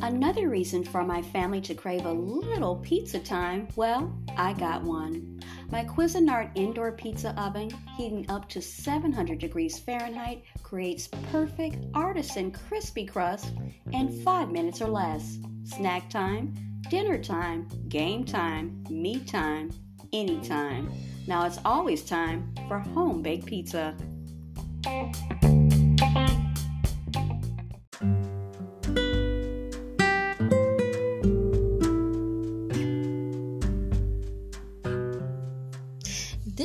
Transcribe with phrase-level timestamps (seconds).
[0.00, 5.40] Another reason for my family to crave a little pizza time, well, I got one.
[5.70, 13.04] My Cuisinart indoor pizza oven, heating up to 700 degrees Fahrenheit, creates perfect artisan crispy
[13.04, 13.52] crust
[13.92, 15.38] in 5 minutes or less.
[15.64, 16.54] Snack time,
[16.88, 19.70] dinner time, game time, me time,
[20.12, 20.90] anytime.
[21.26, 23.94] Now it's always time for home baked pizza.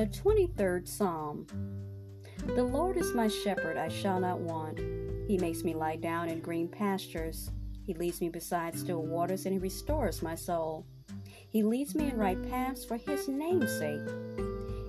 [0.00, 1.46] The 23rd Psalm
[2.56, 4.78] The Lord is my shepherd, I shall not want.
[5.28, 7.50] He makes me lie down in green pastures.
[7.84, 10.86] He leads me beside still waters, and he restores my soul.
[11.50, 14.00] He leads me in right paths for his name's sake.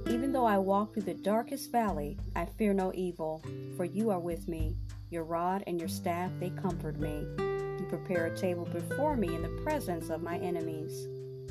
[0.08, 3.44] Even though I walk through the darkest valley, I fear no evil,
[3.76, 4.78] for you are with me.
[5.09, 7.26] Your rod and your staff, they comfort me.
[7.38, 11.06] You prepare a table before me in the presence of my enemies.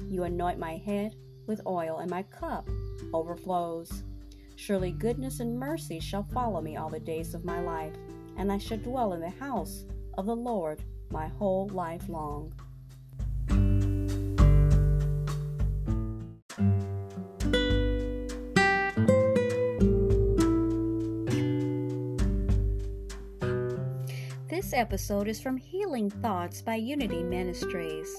[0.08, 1.14] You anoint my head
[1.46, 2.66] with oil, and my cup
[3.12, 4.02] overflows.
[4.56, 7.94] Surely goodness and mercy shall follow me all the days of my life,
[8.36, 9.84] and I shall dwell in the house
[10.18, 12.52] of the Lord my whole life long.
[24.48, 28.14] This episode is from Healing Thoughts by Unity Ministries.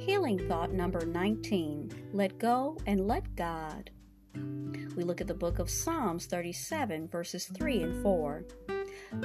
[0.00, 3.90] Healing Thought number 19 Let Go and Let God.
[4.96, 8.44] We look at the book of Psalms 37, verses 3 and 4.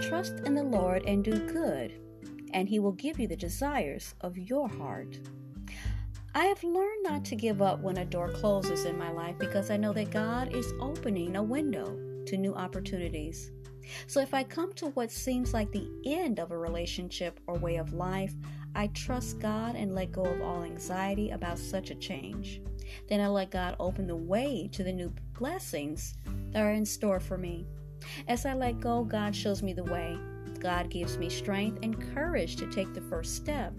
[0.01, 1.93] Trust in the Lord and do good,
[2.51, 5.17] and He will give you the desires of your heart.
[6.35, 9.71] I have learned not to give up when a door closes in my life because
[9.71, 13.49] I know that God is opening a window to new opportunities.
[14.07, 17.77] So if I come to what seems like the end of a relationship or way
[17.77, 18.33] of life,
[18.75, 22.61] I trust God and let go of all anxiety about such a change.
[23.07, 26.15] Then I let God open the way to the new blessings
[26.51, 27.65] that are in store for me.
[28.27, 30.17] As I let go, God shows me the way.
[30.59, 33.73] God gives me strength and courage to take the first step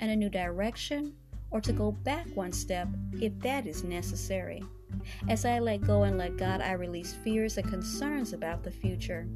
[0.00, 1.14] and a new direction
[1.50, 4.62] or to go back one step if that is necessary.
[5.28, 9.26] As I let go and let God, I release fears and concerns about the future.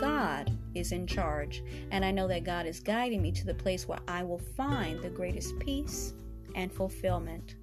[0.00, 3.86] God is in charge, and I know that God is guiding me to the place
[3.86, 6.14] where I will find the greatest peace
[6.54, 7.56] and fulfillment.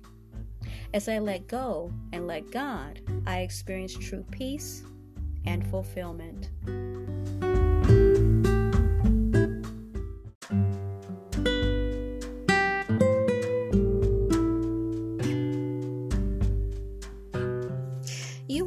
[0.94, 4.84] As I let go and let God, I experience true peace
[5.46, 6.50] and fulfillment.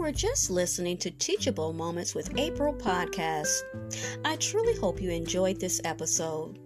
[0.09, 3.61] Were just listening to Teachable Moments with April podcast.
[4.25, 6.59] I truly hope you enjoyed this episode.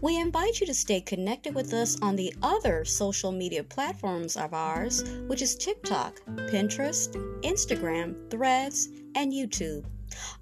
[0.00, 4.52] We invite you to stay connected with us on the other social media platforms of
[4.52, 6.18] ours, which is TikTok,
[6.50, 9.84] Pinterest, Instagram, Threads, and YouTube.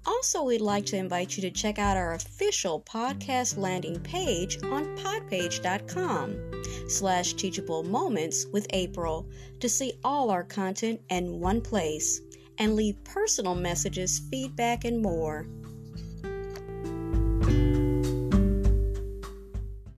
[0.07, 4.97] Also, we'd like to invite you to check out our official podcast landing page on
[4.97, 9.29] podpage.com slash teachable moments with April
[9.59, 12.21] to see all our content in one place
[12.57, 15.47] and leave personal messages, feedback, and more.